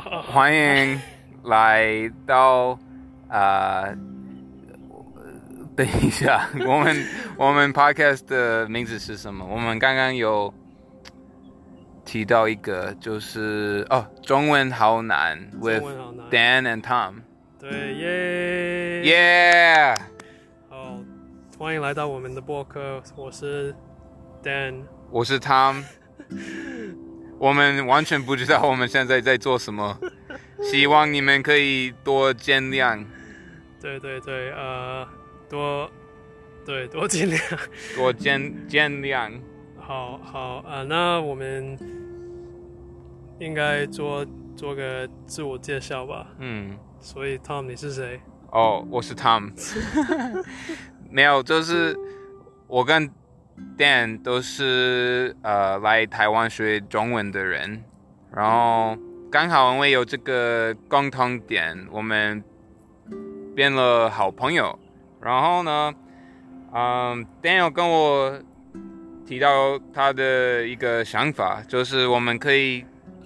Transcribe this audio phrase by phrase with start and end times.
[0.00, 1.00] 欢迎
[1.44, 2.78] 来到
[3.28, 3.96] 呃，
[5.74, 7.06] 等一下，我们
[7.38, 9.44] 我们 podcast 的名字是什么？
[9.46, 10.52] 我们刚刚有
[12.04, 17.14] 提到一个，就是哦，中文好难，with 中文好难 Dan and Tom。
[17.58, 19.94] 对耶耶！
[20.68, 20.98] 好，
[21.58, 23.74] 欢迎来到我们的播客，我是
[24.42, 24.82] Dan。
[25.10, 25.82] 我是 Tom。
[27.38, 29.98] 我们完全不知道我们现在在做什么，
[30.62, 33.04] 希望你们可以多见谅，
[33.80, 35.06] 对对对，呃，
[35.48, 35.90] 多
[36.64, 37.58] 对多见谅。
[37.94, 39.32] 多见见谅。
[39.78, 41.78] 好好呃，那我们
[43.38, 44.26] 应该做
[44.56, 46.26] 做个自我介绍吧。
[46.38, 46.76] 嗯。
[46.98, 48.20] 所以 Tom 你是谁？
[48.50, 49.52] 哦，我是 Tom。
[51.08, 51.96] 没有，就是
[52.66, 53.08] 我跟
[53.78, 57.82] Dan 都是呃来台湾学中文的人，
[58.32, 58.96] 然后
[59.30, 62.42] 刚好因为有这个共同点，我们
[63.54, 64.78] 变了好朋友。
[65.20, 65.92] 然后呢，
[66.72, 68.38] 嗯，Dan 有跟我
[69.26, 72.84] 提到他的一个想法，就是我们可以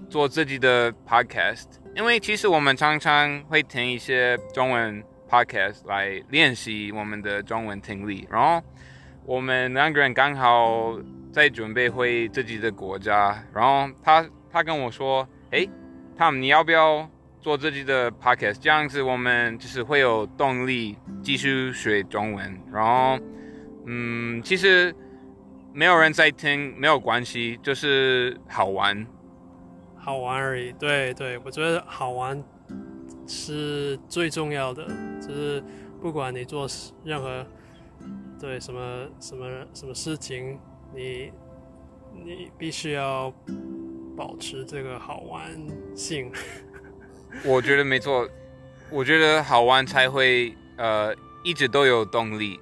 [0.09, 1.67] 做自己的 podcast。
[1.95, 8.63] 因为其实我们常常会听一些中文 podcast 来练习我们的中文听力，然后
[9.25, 10.99] 我们两个人刚好
[11.33, 15.67] 在准备回自己的国家，然后他他跟我说：“诶
[16.17, 17.09] t o m 你要不要
[17.41, 18.57] 做自己的 podcast？
[18.61, 23.19] 这样子我们就是会有动力继续学中文。”然后，
[23.87, 24.95] 嗯，其实
[25.73, 29.07] 没有人在听，没有关系，就是好玩。
[29.97, 32.43] 好玩而已，对对，我觉得好玩
[33.27, 34.85] 是最重要的，
[35.21, 35.63] 就是
[36.01, 36.67] 不管你做
[37.05, 37.47] 任何
[38.41, 40.59] 对什么什么什么事情，
[40.95, 41.31] 你
[42.15, 43.33] 你必须要
[44.17, 45.51] 保持这个好玩
[45.95, 46.33] 性。
[47.45, 48.29] 我觉得没错，
[48.91, 52.59] 我觉得好玩才会呃一直都有动力。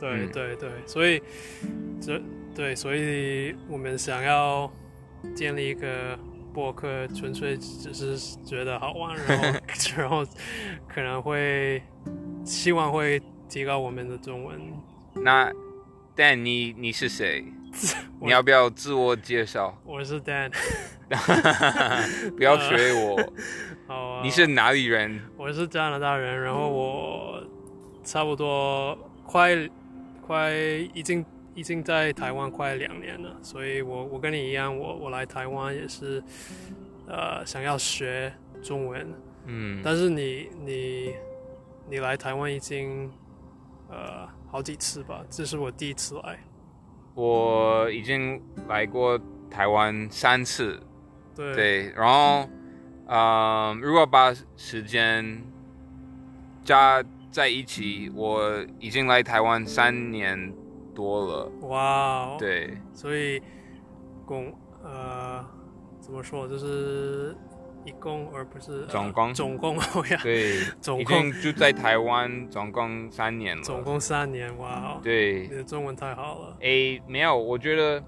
[0.00, 1.22] 对对对，所以
[2.00, 2.20] 这
[2.54, 4.70] 对，所以我们想要。
[5.34, 6.16] 建立一个
[6.54, 9.60] 博客，纯粹只是觉得好玩，然后
[9.96, 10.24] 然后
[10.86, 11.82] 可能会
[12.44, 14.60] 希望会提高我们的中文。
[15.14, 15.52] 那
[16.16, 17.44] Dan，你你是谁？
[18.20, 19.76] 你要不要自我介绍？
[19.84, 20.50] 我是 Dan，
[22.36, 23.32] 不要学我。
[23.86, 24.22] 好啊。
[24.22, 25.20] 你是哪里人？
[25.36, 27.42] 我是加拿大人，然后我
[28.02, 29.56] 差不多快
[30.26, 30.52] 快
[30.94, 31.24] 已经。
[31.56, 36.22] 已经在台湾快两年了，所以我我跟你一样，我我来台湾也是，
[37.06, 38.30] 呃，想要学
[38.62, 39.10] 中文，
[39.46, 41.14] 嗯，但是你你
[41.88, 43.10] 你来台湾已经
[43.88, 45.24] 呃好几次吧？
[45.30, 46.38] 这是我第一次来。
[47.14, 49.18] 我已经来过
[49.50, 50.80] 台湾三次，
[51.34, 52.48] 对对，然后
[53.06, 55.42] 呃，如果把时间
[56.64, 60.52] 加在一起，我已经来台湾三年。
[60.96, 63.42] 多了哇，对，所以
[64.24, 64.50] 共
[64.82, 65.44] 呃
[66.00, 67.36] 怎么说，就是
[67.86, 69.76] 一共而不是总共总共
[70.10, 76.56] 呀，对，总共就在台湾总共三年了，总共三年哇，对，你的中文太好了。
[76.60, 78.02] 诶，没有，我觉得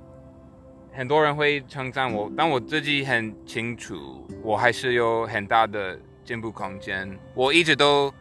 [0.92, 7.16] 很多人会称赞我，但我自己很清楚，我还是有很大的进步空间。
[7.34, 8.12] 我一直都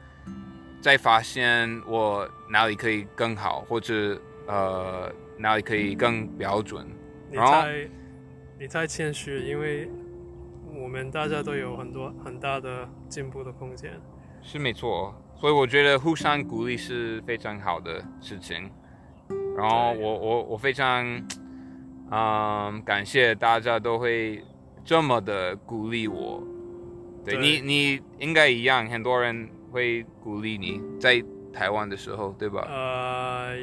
[0.80, 4.18] 在发现我哪里可以更好，或者。
[4.50, 6.88] 呃，哪里可以更标准？
[7.30, 7.90] 你太
[8.58, 9.92] 你太谦虚，因为
[10.76, 14.00] 我们大家都有很多很大的进步的空间。
[14.42, 18.70] 是没错，所以我觉得互相鼓励是非常好的事情。
[19.58, 21.06] 然后我我我非常
[22.12, 24.44] 嗯感谢大家都会
[24.86, 26.44] 这么的鼓励我。
[27.26, 32.66] 对你你应该一样，很多人会鼓励你在台湾的时候，对吧？
[32.70, 33.56] 呃。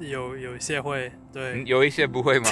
[0.00, 2.48] 有有一些会，对，有一些不会吗？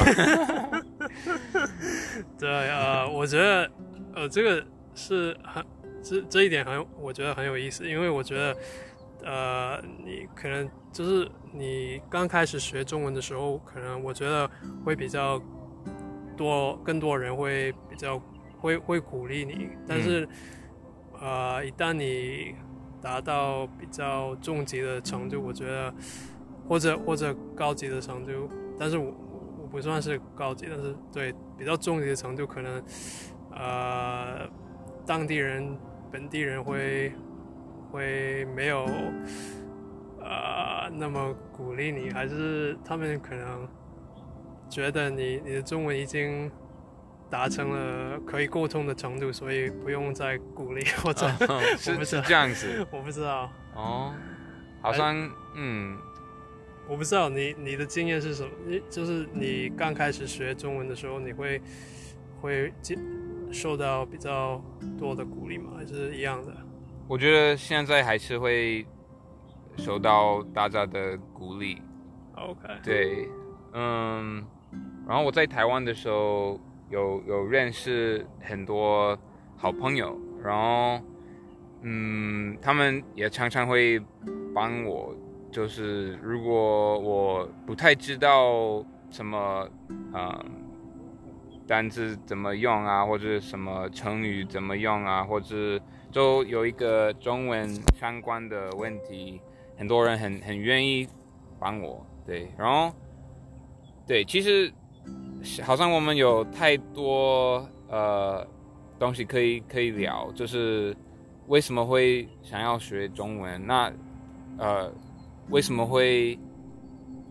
[2.38, 3.70] 对呃，我觉得
[4.14, 4.64] 呃，这个
[4.94, 5.64] 是很
[6.02, 8.56] 这这一点很，我觉得很有意思，因为我觉得
[9.24, 14.48] 呃，你可能就是你刚开始学中文的时候，可能我觉得
[14.84, 15.40] 会比较
[16.36, 18.20] 多，更多人会比较
[18.58, 20.28] 会会鼓励你，但是
[21.20, 22.54] 呃，一旦你
[23.00, 25.92] 达到比较中级的程度，我觉得。
[26.68, 28.48] 或者或者高级的程度，
[28.78, 29.12] 但是我
[29.60, 32.82] 我不算是高级，但是对比较中级的程度，可能
[33.52, 34.48] 呃
[35.06, 35.78] 当地人
[36.10, 37.12] 本地人会
[37.88, 38.84] 会没有
[40.20, 43.68] 呃那么鼓励你，还是他们可能
[44.68, 46.50] 觉得你你的中文已经
[47.30, 52.84] 达成了可以沟通的程度，所以不用再鼓励 或者是是不知道这样子。
[52.90, 54.12] 我不知道，哦，
[54.80, 55.16] 好像
[55.54, 55.96] 嗯，
[56.88, 58.50] 我不知道你你的经验是什么？
[58.66, 61.60] 你就是你刚开始学中文的时候，你会
[62.40, 62.98] 会接
[63.50, 64.62] 受到比较
[64.98, 65.72] 多的鼓励吗？
[65.76, 66.54] 还是一样的？
[67.08, 68.86] 我觉得现在还是会
[69.76, 71.80] 受到大家的鼓励。
[72.34, 73.28] OK，对，
[73.72, 74.44] 嗯，
[75.06, 76.58] 然后我在台湾的时候
[76.90, 79.18] 有有认识很多
[79.56, 81.04] 好朋友，然后
[81.82, 84.00] 嗯，他们也常常会
[84.54, 85.14] 帮我，
[85.52, 89.68] 就是如果我不太知道什么
[90.14, 90.44] 嗯
[91.66, 95.78] 单词怎么用啊，或者什么成语怎么用啊，或者
[96.10, 97.68] 就有一个中文
[97.98, 99.40] 相关的问题，
[99.76, 101.06] 很多人很很愿意
[101.60, 102.04] 帮我。
[102.26, 102.92] 对，然后
[104.06, 104.72] 对，其实
[105.62, 108.46] 好像我们有太多呃
[108.98, 110.96] 东西可以可以聊，就是
[111.46, 113.64] 为什么会想要学中文？
[113.66, 113.92] 那
[114.58, 114.92] 呃
[115.50, 116.38] 为什么会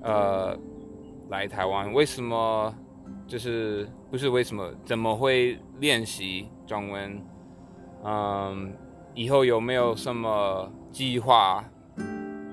[0.02, 0.58] 呃
[1.30, 1.92] 来台湾？
[1.94, 2.74] 为什么
[3.28, 4.72] 就是不是为什么？
[4.86, 7.22] 怎么会练习中文？
[8.04, 8.74] 嗯，
[9.14, 11.64] 以后有没有什么计划？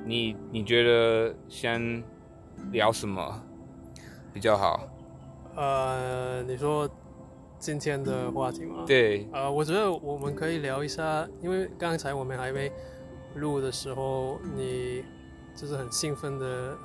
[0.04, 2.02] 你你觉得先
[2.72, 3.42] 聊什么
[4.32, 4.88] 比较好？
[5.54, 6.88] 呃，你说
[7.58, 8.84] 今天的话题吗？。
[8.86, 12.70] 对，呃，我觉得我们可以聊一下，因为刚才我们还没
[13.34, 15.04] 录的时候，你
[15.60, 16.78] 就是很兴奋的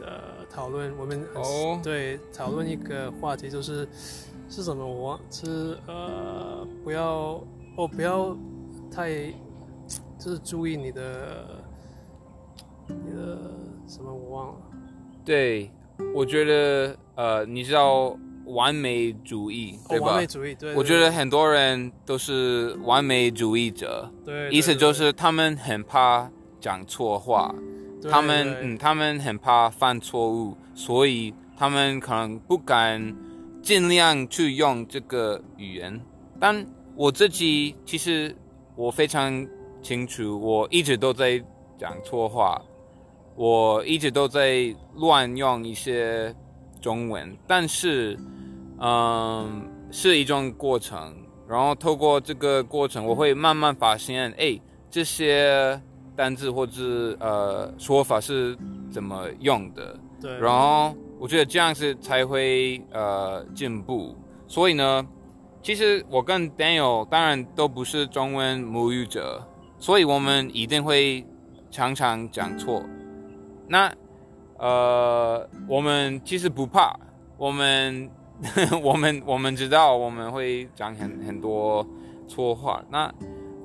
[0.00, 1.78] 呃讨论，我们哦。
[1.82, 3.86] 对讨论一个话题，就是
[4.48, 7.40] 是什么我忘是呃不要
[7.76, 8.36] 哦不要
[8.90, 9.32] 太
[10.18, 11.46] 就是注意你的
[12.88, 13.38] 你的
[13.86, 14.60] 什么我忘了，
[15.24, 15.70] 对，
[16.12, 18.16] 我觉得呃，你知道
[18.46, 20.06] 完美主义哦对吧？
[20.08, 26.28] 完美主义，对，我觉得很多人都是完美主义者，对，对意思就是他们很怕
[26.60, 33.14] 讲错话，对他们嗯，他们很怕犯错误，所以他们可能不敢
[33.60, 36.00] 尽量去用这个语言。
[36.38, 36.64] 但
[36.94, 38.34] 我自己其实
[38.76, 39.46] 我非常
[39.82, 41.42] 清楚，我一直都在
[41.78, 42.62] 讲错话，
[43.34, 46.34] 我一直都在乱用一些
[46.80, 48.18] 中文，但是
[48.78, 51.14] 嗯，是一种过程。
[51.46, 54.56] 然后透过这个过程，我会慢慢发现，哎，
[54.88, 55.80] 这些
[56.20, 58.54] 单字或者呃说法是
[58.90, 59.98] 怎么用的。
[60.20, 64.14] 对，然后我觉得这样是才会呃进步。
[64.46, 65.06] 所以呢，
[65.62, 69.42] 其实我跟 Daniel 当然都不是中文母语者，
[69.78, 71.24] 所以我们一定会
[71.70, 72.82] 常常讲错。
[73.66, 73.90] 那
[74.58, 76.94] 呃，我们其实不怕，
[77.38, 78.10] 我们
[78.84, 81.86] 我们我们知道我们会讲很很多
[82.28, 82.84] 错话。
[82.90, 83.10] 那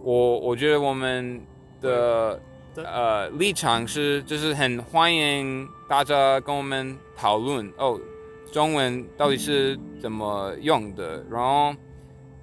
[0.04, 1.42] 我我觉得我们
[1.86, 2.42] 的
[2.74, 8.00] 对呃立场是，就是很欢迎大家跟我们讨论哦，
[8.52, 11.70] 中文到底是怎么用的，然后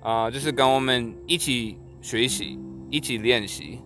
[0.01, 2.59] 啊、呃就是跟我们一起学习，
[2.91, 3.81] 一起练习。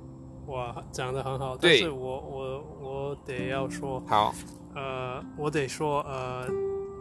[0.46, 4.32] 哇，讲的很好，但是我我我得要说，好，
[4.74, 6.46] 呃，我得说，呃，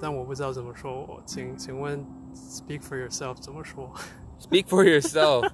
[0.02, 3.92] 但我不知道怎么说，我请请问，speak for yourself 怎么说？
[4.42, 5.50] Speak for yourself。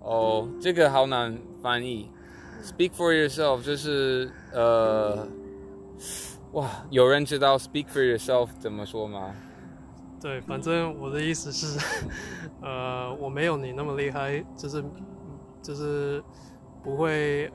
[0.00, 2.10] 哦，这个好难翻译。
[2.62, 5.26] Speak for yourself 就是呃，
[6.52, 9.34] 哇，有人知道 speak for yourself 怎么说吗？
[10.20, 11.78] 对，反正我的意思是，
[12.62, 14.82] 呃，我没有你那么厉害，就是
[15.60, 16.22] 就是
[16.82, 17.52] 不会，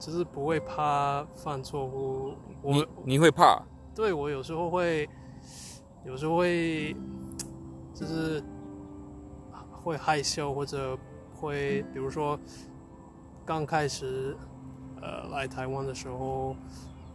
[0.00, 2.34] 就是不会怕犯错误。
[2.60, 3.62] 我你你会怕？
[3.94, 5.08] 对我有时候会，
[6.04, 6.96] 有时候会，
[7.94, 8.42] 就是
[9.70, 10.98] 会害羞，或者
[11.32, 12.36] 会，比如说
[13.48, 14.36] 刚开始
[15.00, 16.54] 呃来台湾的时候，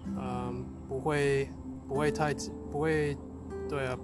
[0.07, 1.47] 嗯、不会
[1.87, 2.33] 不会太
[2.71, 3.15] 不会，
[3.69, 3.95] 对啊，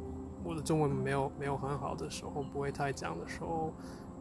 [0.44, 3.74] 我的中文没有没有很好的时候，不会太讲的时候，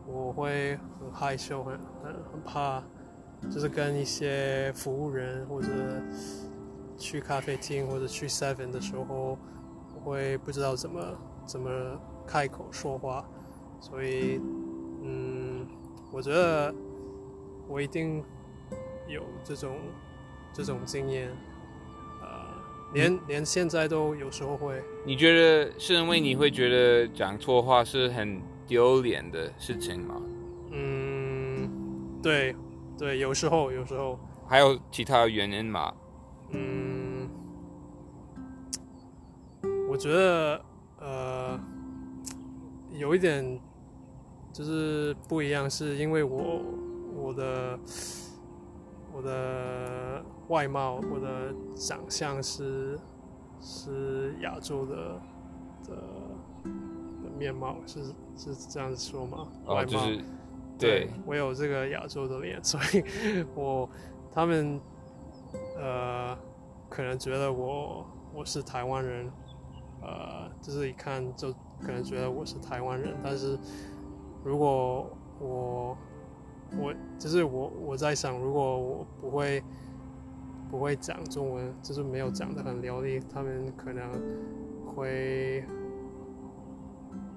[0.07, 2.83] 我会很害羞，很很很怕，
[3.51, 5.69] 就是跟一些服务人或者
[6.97, 9.37] 去咖啡厅或者去 Seven 的时候，
[9.95, 11.03] 我会不知道怎么
[11.45, 11.71] 怎么
[12.27, 13.23] 开口说话，
[13.81, 14.41] 所以
[15.03, 15.67] 嗯，
[16.11, 16.75] 我觉得
[17.69, 18.25] 我一定
[19.07, 19.77] 有这种
[20.53, 21.31] 这种经验，
[22.21, 22.29] 呃，
[22.95, 30.21] 连连现在都有时候会，你觉得是因为你会觉得讲错话是很丢脸的事情吗？
[30.71, 31.71] 嗯，
[32.23, 32.55] 对
[32.99, 35.93] 对，有时候有时候，还有其他原因吗？
[36.51, 37.29] 嗯，
[39.89, 40.65] 我觉得
[40.99, 41.61] 呃，
[42.91, 43.61] 有一点
[44.53, 46.63] 就是不一样，是因为我
[47.15, 47.79] 我的
[49.13, 52.99] 我的外貌，我的长相是
[53.61, 55.21] 是亚洲的
[55.85, 55.97] 的
[57.23, 58.05] 的面貌，是
[58.37, 59.49] 是这样子说吗？
[59.67, 60.21] 外貌是
[60.79, 63.89] 对，我有这个亚洲的脸， 所以我
[64.31, 64.81] 他们
[65.77, 66.37] 呃
[66.89, 69.29] 可能觉得我我是台湾人，
[70.01, 73.59] 呃，就是一看就可能觉得我是台湾人，但是
[74.45, 75.11] 如果
[75.41, 75.97] 我
[76.77, 79.63] 我就是我我在想，如果我不会
[80.71, 84.11] 不会讲中文，就是没有讲的很流利，他们可能
[84.87, 85.65] 会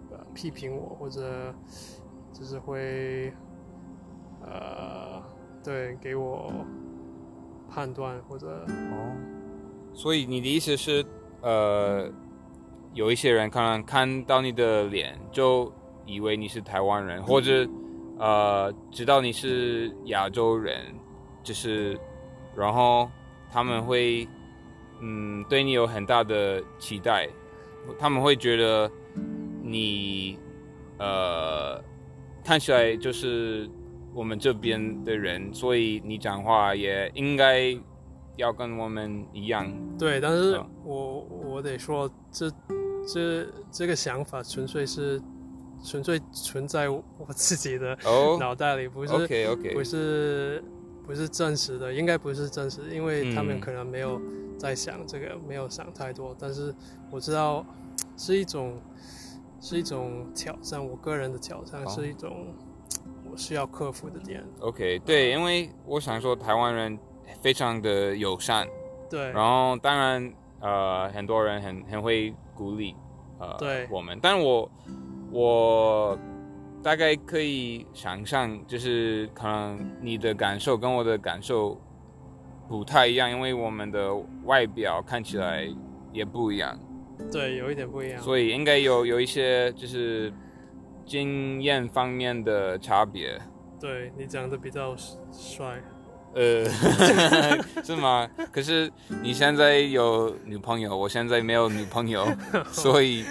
[0.09, 1.53] 呃批评我，或者
[2.33, 3.31] 就是会
[4.43, 5.23] 呃
[5.63, 6.51] 对给我
[7.69, 9.15] 判断或者哦，
[9.93, 11.05] 所以你的意思是，
[11.41, 12.11] 呃，
[12.93, 15.71] 有一些人可能看到你的脸就
[16.05, 17.65] 以为你是台湾人，或者
[18.21, 20.93] 呃知道你是亚洲人，
[21.41, 21.99] 就是
[22.55, 23.09] 然后
[23.51, 24.27] 他们会
[25.01, 27.27] 嗯对你有很大的期待，
[27.97, 28.89] 他们会觉得
[29.63, 30.37] 你
[30.99, 31.83] 呃
[32.43, 33.67] 看起来就是
[34.13, 37.75] 我们这边的人，所以你讲话也应该
[38.35, 39.67] 要跟我们一样。
[39.97, 42.51] 对，但是嗯我我得说，这
[43.11, 45.19] 这这个想法纯粹是
[45.83, 47.03] 纯粹存在我
[47.35, 48.37] 自己的哦。
[48.41, 49.13] 脑袋里，不是
[49.73, 50.63] 不是
[51.05, 54.21] 不是真实的，应该不是真实的，因为他们嗯可能没有
[54.57, 56.35] 在想这个，没有想太多。
[56.39, 56.73] 但是
[57.09, 57.65] 我知道
[58.15, 58.79] 是一种
[59.59, 62.47] 是一种挑战，我个人的挑战、哦是一种
[63.31, 64.43] 我需要克服的点。
[64.59, 66.97] OK，对，因为我想说台湾人
[67.41, 68.67] 非常的友善，
[69.09, 69.31] 对。
[69.31, 72.93] 然后当然呃很多人很很会鼓励
[73.39, 73.87] 呃对。
[73.89, 74.69] 我们，但我
[75.31, 76.17] 我
[76.83, 81.79] 大概可以想象，就是可能你的感受跟我的感受
[82.67, 84.13] 不太一样，因为我们的
[84.45, 85.67] 外表看起来
[86.11, 86.77] 也不一样。
[87.31, 88.21] 对，有一点不一样。
[88.21, 90.33] 所以应该有有一些就是
[91.05, 93.39] 经验方面的差别。
[93.79, 94.95] 对你长得比较
[95.31, 95.81] 帅，
[96.33, 96.65] 呃，
[97.83, 98.29] 是吗？
[98.51, 102.27] 可是你现在有女朋友，我现在没有女朋友，
[102.71, 103.25] 所以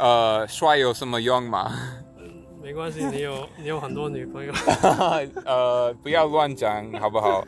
[0.00, 1.70] 呃，帅有什么用吗？
[2.62, 4.52] 没关系，你有你有很多女朋友。
[5.44, 7.46] 呃，不要乱讲，好不好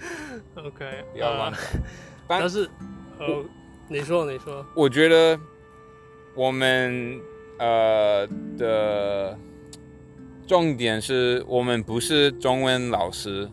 [0.56, 1.60] ？OK，不要乱呃讲。
[2.28, 2.68] 但但是
[3.18, 3.26] 呃，
[3.88, 5.38] 你说你说，我觉得
[6.34, 7.18] 我们
[7.58, 8.26] 呃
[8.58, 9.36] 的
[10.46, 13.48] 重点是我们不是中文老师，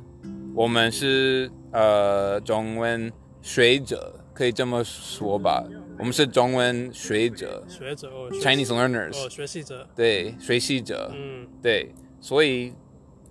[0.54, 5.64] 我们是呃中文学者，可以这么说吧？
[6.00, 7.62] 我们是中文学者。
[7.68, 11.92] 学者哦，Chinese learners，、哦学习者，对，学习者，嗯，对，
[12.22, 12.74] 所以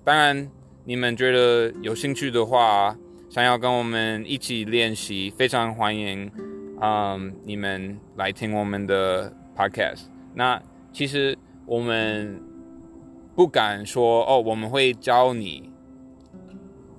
[0.04, 0.48] 当然
[0.84, 2.94] 你们觉得有兴趣的话，
[3.30, 6.30] 想要跟我们一起练习，非常欢迎，
[6.82, 10.02] 嗯，你们来听我们的 podcast。
[10.34, 12.38] 那其实我们
[13.34, 15.70] 不敢说哦，我们会教你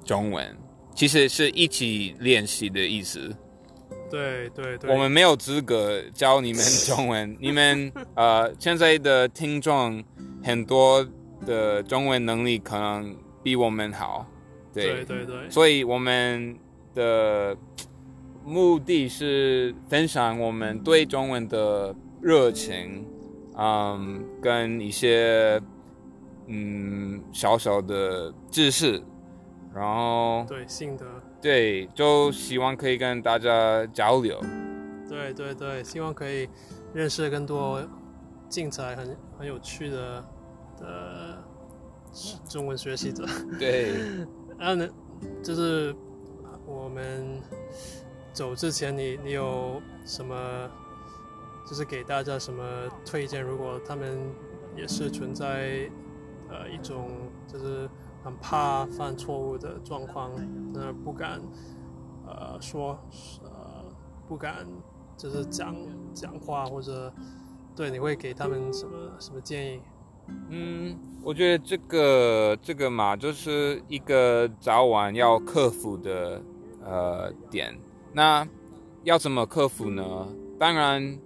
[0.04, 0.58] 中文，
[0.96, 3.32] 其实是一起练习的意思。
[4.10, 7.36] 对对对，我们没有资格教你们中文。
[7.40, 10.04] 你们呃，现在的听众
[10.44, 11.06] 很多
[11.46, 14.26] 的中文能力可能比我们好，
[14.74, 15.50] 对，对对对。
[15.50, 16.58] 所以我们
[16.94, 17.56] 的
[18.44, 23.06] 目的是分享我们对中文的热情，
[23.58, 25.62] 嗯，跟一些
[26.48, 29.02] 嗯小小的知识，
[29.74, 31.06] 然后对性德，
[31.42, 34.40] 对，就希望可以跟大家交流。
[35.08, 36.48] 对对对，希望可以
[36.94, 37.82] 认识更多
[38.48, 40.26] 精彩、很很有趣的
[40.78, 41.44] 的
[42.48, 43.26] 中文学习者。
[43.58, 43.94] 对，
[44.58, 44.88] 然后呢
[45.42, 45.96] 就是
[46.66, 47.42] 我们
[48.34, 50.70] 走之前你，你有什么，
[51.68, 52.64] 就是给大家什么
[53.06, 53.42] 推荐？
[53.42, 54.18] 如果他们
[54.76, 55.90] 也是存在
[56.50, 57.10] 呃一种
[57.48, 57.90] 就是
[58.24, 60.32] 很怕犯错误的状况，
[60.74, 61.42] 那不敢
[62.28, 63.00] 呃说
[63.44, 63.86] 呃
[64.28, 64.68] 不敢
[65.18, 65.76] 就是讲
[66.14, 67.12] 讲话或者
[67.76, 69.82] 对，你会给他们什么什么建议？
[70.50, 76.42] 嗯，我觉得这个这个嘛，就是一个早晚要克服的
[76.84, 77.76] 呃点。
[78.14, 78.48] 那
[79.04, 80.28] 要怎么克服呢？
[80.60, 81.18] 当然，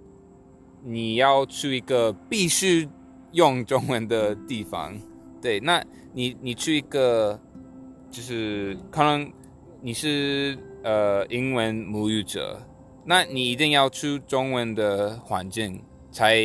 [0.82, 2.88] 你要去一个必须
[3.32, 4.94] 用中文的地方。
[5.44, 5.84] 对，那
[6.14, 7.38] 你你去一个
[8.10, 9.30] 就是可能
[9.82, 12.58] 你是呃英文母语者，
[13.04, 15.78] 那你一定要去中文的环境
[16.10, 16.40] 才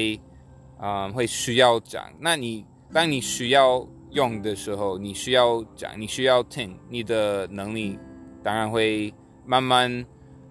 [0.82, 2.04] 嗯，会需要讲。
[2.20, 7.98] 那你当你需要用的时候，你需要讲，你需要听，你的能力
[8.44, 9.14] 当然会
[9.46, 10.06] 慢慢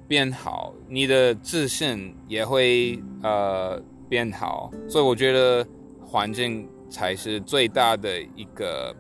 [0.07, 3.79] 变好，你的自信也会呃
[4.09, 4.71] 变好。
[4.89, 5.67] 所以我觉得
[6.07, 8.95] 环境才是最大的一个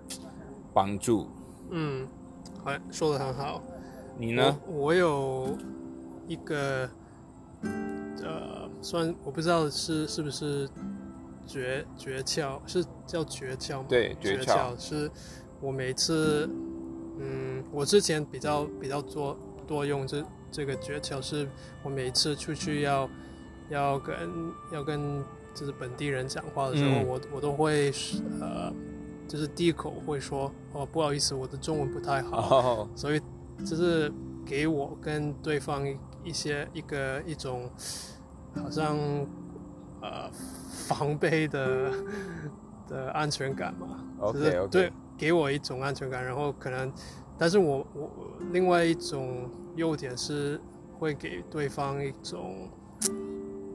[0.72, 1.28] 帮助。
[1.70, 2.06] 嗯，
[2.62, 3.62] 好，说的很好。
[4.16, 4.58] 你呢？
[4.66, 5.56] 我我有
[6.26, 6.88] 一个
[7.62, 10.68] 呃，算我不知道是是不是
[11.46, 13.86] 诀诀窍，是叫诀窍吗？
[13.88, 15.10] 对，诀窍是
[15.60, 16.48] 我每次，
[17.18, 21.48] 嗯，我之前比较比较多多用这这个诀窍，是
[21.82, 23.08] 我每次出去要
[23.68, 24.16] 要跟
[24.72, 25.22] 要跟
[25.58, 27.06] 就是本地人讲话的时候，嗯。
[27.08, 27.90] 我我都会
[28.40, 28.72] 呃，
[29.26, 32.38] 就是第一口会说哦，不好意思，我的中文不太好。
[32.38, 33.20] 哦，所以
[33.66, 34.12] 就是
[34.46, 37.68] 给我跟对方一一些一个一种
[38.54, 38.96] 好像
[40.00, 40.30] 呃
[40.86, 41.90] 防备的
[42.86, 46.92] 的安全感嘛 OK，就是对给我一种安全感，然后可能，
[47.36, 48.10] 但是我我
[48.52, 50.60] 另外一种优点是
[50.98, 52.68] 会给对方一种，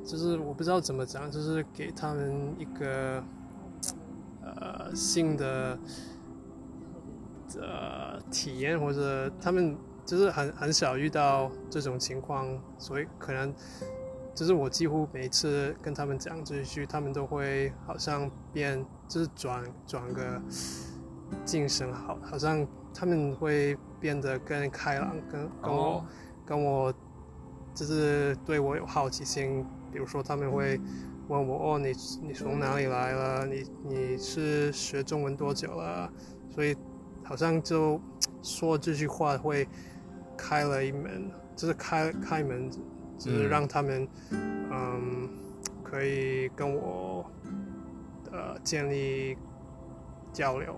[0.05, 3.23] 就是我不知道怎么讲，就是给他们一个
[4.41, 5.77] 呃新的
[7.59, 13.53] 呃体验，或者他们就是很很少遇到这种情况，所以可能
[14.35, 20.41] 就是我几乎每次跟他们讲这一句，他们都会好像变，就是转转个
[21.45, 26.05] 精神，好，好像他们会变得更开朗，跟跟我、哦。
[26.45, 26.93] 跟我
[27.73, 30.79] 就是对我有好奇心，比如说他们会
[31.27, 33.45] 问我哦，你你从哪里来了？
[33.45, 36.11] 你你是学中文多久了？
[36.49, 36.75] 所以
[37.23, 38.01] 好像就
[38.41, 39.67] 说这句话会
[40.35, 42.69] 开了一门，就是开开门，
[43.19, 45.29] 就是嗯让他们嗯
[45.83, 47.23] 可以跟我
[48.31, 49.37] 呃建立
[50.33, 50.75] 交流。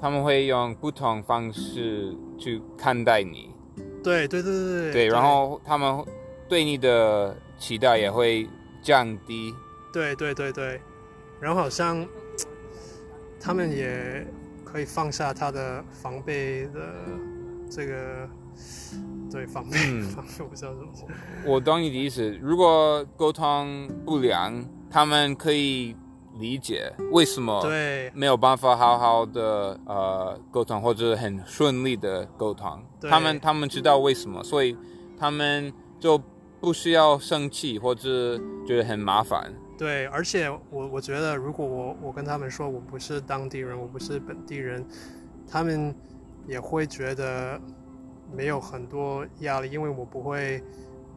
[0.00, 3.50] 他们会用不同方式去看待你，
[4.02, 6.04] 对对对对对对，然后他们
[6.48, 8.48] 对你的期待也会
[8.82, 9.54] 降低。
[9.92, 10.80] 对对对对，
[11.40, 12.06] 然后好像
[13.40, 14.26] 他们也
[14.64, 16.80] 可以放下他的防备的
[17.70, 18.28] 这个
[19.30, 21.06] 对防备、嗯 防备，我不知道怎么讲。
[21.44, 22.30] 我懂你的意思。
[22.40, 25.96] 如果沟通不良，他们可以
[26.38, 32.82] 理解为什么对没有办法好好的呃沟通，或者很顺利的沟通。
[33.02, 34.76] 他们他们知道为什么，所以
[35.18, 36.20] 他们就
[36.60, 39.52] 不需要生气或者觉得很麻烦。
[39.76, 44.84] 对，而且我我觉得，如果我我跟他们说我不是当地人，我不是本地人，
[45.46, 45.94] 他们
[46.48, 47.60] 也会觉得
[48.34, 50.60] 没有很多压力，因为我不会，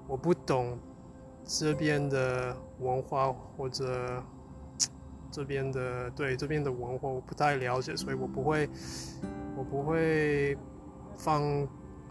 [0.08, 0.78] 我不懂
[1.44, 4.24] 这边的文化或者
[5.32, 8.70] 这边的对这边的文化我不太了解，所以我不会
[9.58, 10.56] 我不会
[11.18, 11.42] 放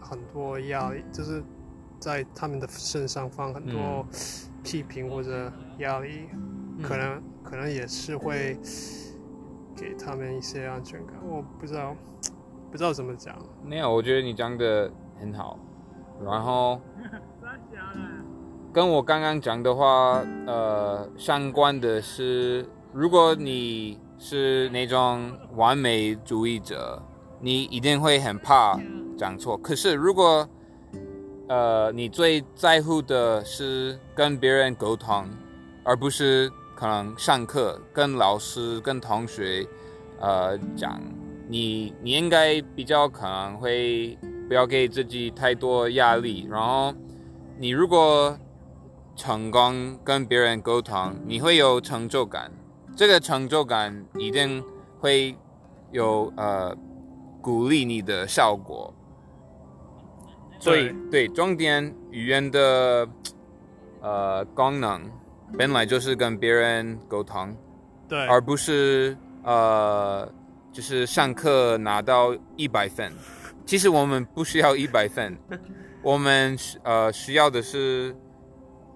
[0.01, 1.41] 很多压力，就是
[2.01, 4.03] 在他们的身上放很多
[4.63, 6.27] 批评或者压力，
[6.81, 8.57] 可能可能也是会
[9.75, 11.15] 给他们一些安全感。
[11.23, 11.95] 我不知道
[12.71, 13.37] 不知道怎么讲。
[13.63, 15.59] 没有，我觉得你讲的很好。
[16.25, 16.81] 然后
[18.73, 26.99] 跟我刚刚讲的话，呃，相关的是，如果你是那种完美主义者，
[27.39, 28.79] 你一定会很怕
[29.15, 29.55] 讲错。
[29.57, 30.47] 可是如果
[31.51, 35.27] 呃你最在乎的是跟别人沟通，
[35.83, 39.67] 而不是可能上课跟老师跟同学
[40.21, 41.01] 呃讲，
[41.49, 46.93] 你你应该比较可能会不要给自己太多压力，然后
[47.57, 48.33] 你如果
[49.17, 52.49] 成功跟别人沟通，你会有成就感，
[52.95, 54.63] 这个成就感一定
[55.01, 55.35] 会
[55.91, 56.73] 有呃
[57.41, 58.93] 鼓励你的效果。
[60.61, 63.09] 所以对重点语言的
[63.99, 65.01] 呃功能
[65.57, 67.53] 本来就是跟别人沟通，
[68.07, 70.31] 对而不是呃
[70.71, 73.11] 就是上课拿到一百分。
[73.65, 75.37] 其实我们不需要一百分，
[76.01, 78.15] 我们呃需要的是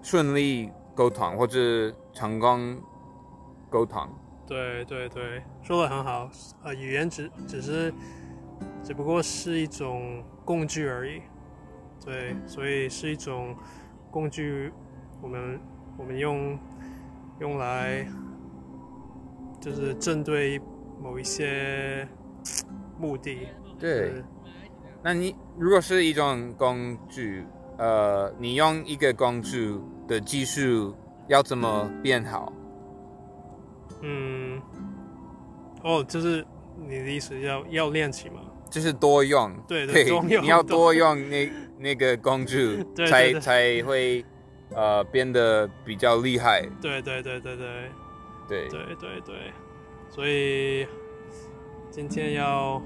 [0.02, 2.80] 顺利沟通或者成功
[3.68, 4.08] 沟通。
[4.46, 6.30] 对对对，说的很好。
[6.62, 7.92] 呃，语言只只是
[8.84, 11.20] 只不过是一种工具而已。
[12.06, 13.56] 对，所以是一种
[14.12, 14.72] 工具，
[15.20, 15.60] 我们
[15.98, 16.56] 我们用
[17.40, 18.06] 用来
[19.60, 20.60] 就是针对
[21.02, 22.06] 某一些
[22.96, 23.48] 目的。
[23.76, 24.22] 对，
[25.02, 27.44] 那你如果是一种工具，
[27.76, 30.94] 呃，你用一个工具的技术
[31.26, 32.52] 要怎么变好？
[34.02, 34.62] 嗯，
[35.82, 38.42] 哦，就是你的意思要要练习吗？
[38.70, 44.24] 就是多用，对对多用你要多用那那个工具，才对才会
[44.74, 46.62] 呃变得比较厉害。
[46.80, 47.66] 对对对对对
[48.48, 49.34] 对，对对对，
[50.08, 50.86] 所以
[51.90, 52.80] 今天要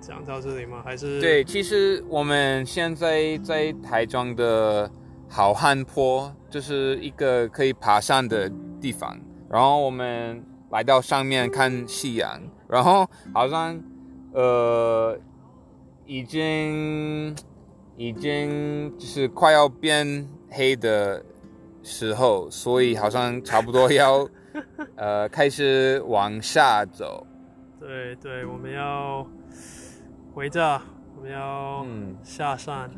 [0.00, 0.82] 讲到这里吗？
[0.84, 4.90] 还是对，其实我们现在在台中的
[5.28, 9.18] 好汉坡，就是一个可以爬山的地方。
[9.50, 13.80] 然后我们来到上面看夕阳，然后好像
[14.32, 15.16] 呃
[16.06, 17.34] 已经
[17.96, 21.24] 已经就是快要变黑的
[21.82, 24.28] 时候，所以好像差不多要
[24.96, 27.26] 呃开始往下走。
[27.80, 29.26] 对对，我们要
[30.32, 30.80] 回家，
[31.16, 32.16] 我们要嗯。
[32.22, 32.90] 下山。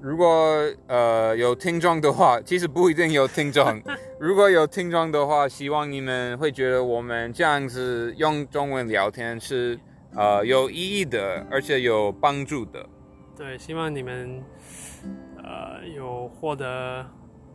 [0.00, 0.26] 如果
[0.86, 3.82] 呃有听众的话，其实不一定有听众。
[4.20, 9.76] 如果有听众的话，希望你们会觉得我们这样子用中文聊天是
[10.14, 12.84] 呃有意义的，而且有帮助的。
[13.36, 14.42] 对，希望你们
[15.42, 17.06] 呃有获得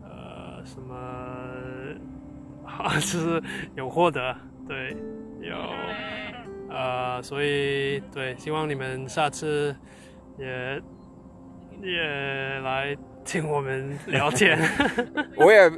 [0.01, 0.95] 呃什么，
[2.95, 3.43] 就是
[3.75, 4.35] 有获得，
[4.67, 4.95] 对，
[5.41, 5.55] 有
[6.69, 9.75] 呃，所以对，希望你们下次
[10.39, 10.81] 也
[11.81, 12.01] 也
[12.61, 14.57] 来听我们聊天。
[15.35, 15.69] 我也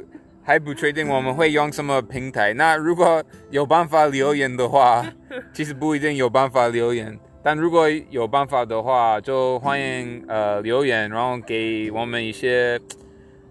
[0.46, 2.54] 还不确定我们会用什么平台。
[2.54, 5.04] 那如果有办法留言的话，
[5.52, 7.18] 其实不一定有办法留言。
[7.42, 12.78] 但如果有办法的话，就欢迎呃留言，然后给我们一些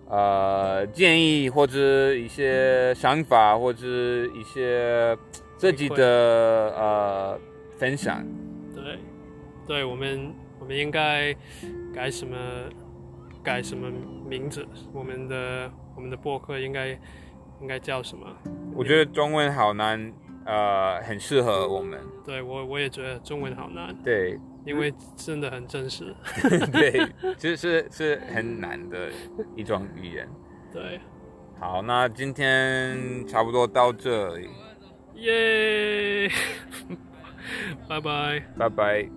[0.10, 5.18] 呃建议或者一些想法或者一些
[5.58, 7.40] 自己的呃
[7.78, 8.26] 分享。
[8.74, 9.00] 对，
[9.68, 11.34] 对我们我们应该
[11.94, 12.38] 改什么
[13.44, 13.90] 改什么
[14.30, 14.66] 名字？
[14.94, 16.90] 我们的我们的博客应该
[17.62, 18.28] 应该叫什么？
[18.76, 20.14] 我觉得中文好难，
[20.46, 22.00] 呃，很适合我们。
[22.26, 26.14] 对我我也觉得中文好难，对因为真的很真实。
[26.74, 29.10] 对，其实是是很难的
[29.56, 30.28] 一种语言。
[30.74, 31.00] 对，
[31.60, 34.50] 好，那今天差不多到这里，
[35.16, 36.30] 耶，
[37.88, 38.44] 拜拜。
[38.58, 39.10] 拜拜。